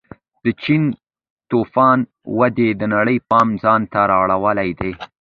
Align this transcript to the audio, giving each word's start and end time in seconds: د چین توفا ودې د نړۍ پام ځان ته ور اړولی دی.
د 0.43 0.45
چین 0.61 0.83
توفا 1.49 1.89
ودې 2.39 2.69
د 2.79 2.81
نړۍ 2.93 3.17
پام 3.29 3.47
ځان 3.63 3.81
ته 3.91 3.99
ور 4.05 4.11
اړولی 4.35 4.69
دی. 4.79 4.91